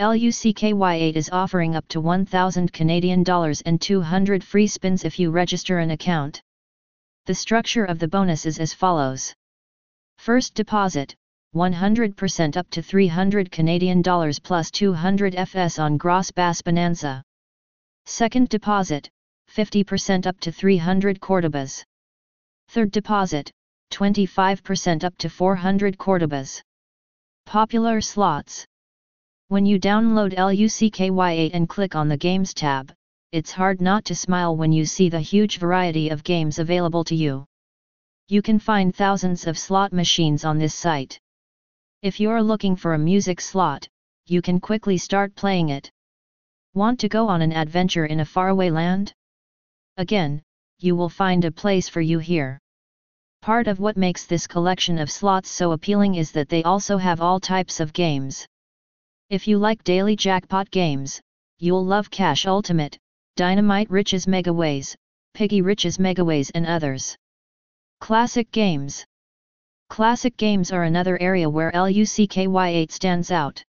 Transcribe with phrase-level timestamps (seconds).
[0.00, 5.78] LUCKY8 is offering up to 1000 Canadian dollars and 200 free spins if you register
[5.78, 6.40] an account.
[7.26, 9.34] The structure of the bonus is as follows.
[10.16, 11.12] First deposit,
[11.56, 17.24] 100% up to 300 Canadian dollars plus 200 FS on Grosse Basse Bonanza.
[18.04, 19.10] Second deposit,
[19.52, 21.82] 50% up to 300 Cordobas.
[22.68, 23.50] Third deposit,
[23.90, 26.62] 25% up to 400 Cordobas.
[27.44, 28.64] Popular slots.
[29.48, 32.92] When you download LUCKY8 and click on the Games tab,
[33.36, 37.14] it's hard not to smile when you see the huge variety of games available to
[37.14, 37.44] you.
[38.28, 41.20] You can find thousands of slot machines on this site.
[42.00, 43.86] If you're looking for a music slot,
[44.24, 45.90] you can quickly start playing it.
[46.72, 49.12] Want to go on an adventure in a faraway land?
[49.98, 50.40] Again,
[50.78, 52.58] you will find a place for you here.
[53.42, 57.20] Part of what makes this collection of slots so appealing is that they also have
[57.20, 58.46] all types of games.
[59.28, 61.20] If you like daily jackpot games,
[61.58, 62.98] you'll love Cash Ultimate,
[63.36, 64.96] Dynamite Riches Megaways,
[65.34, 67.14] Piggy Riches Megaways and others.
[68.00, 69.04] Classic Games
[69.90, 73.62] Classic games are another area where LUCKY8 stands out.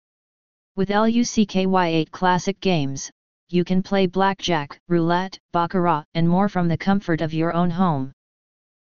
[0.77, 3.11] With LUCKY8 Classic Games,
[3.49, 8.13] you can play blackjack, roulette, baccarat and more from the comfort of your own home.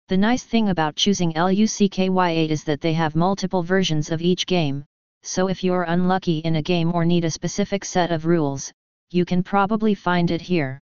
[0.09, 4.85] The nice thing about choosing LUCKY8 is that they have multiple versions of each game,
[5.23, 8.75] so if you're unlucky in a game or need a specific set of rules,
[9.11, 10.81] you can probably find it here.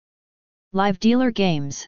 [0.72, 1.86] Live Dealer Games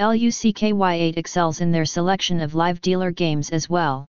[0.00, 4.06] LUCKY8 excels in their selection of live dealer games as well.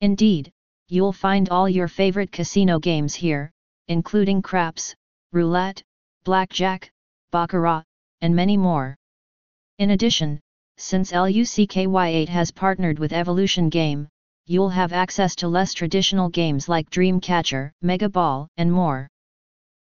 [0.00, 0.50] Indeed,
[0.88, 3.52] you'll find all your favorite casino games here,
[3.86, 4.96] including craps,
[5.32, 5.80] roulette,
[6.24, 6.90] blackjack,
[7.30, 7.84] baccarat,
[8.20, 8.96] and many more.
[9.78, 10.40] In addition,
[10.76, 14.08] since LUCKY8 has partnered with Evolution Game,
[14.46, 19.08] you'll have access to less traditional games like Dreamcatcher, Mega Ball, and more.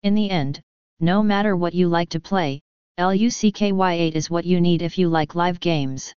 [0.04, 0.60] In the end,
[1.00, 2.60] no matter what you like to play,
[2.98, 6.14] LUCKY8 is what you need if you like live games.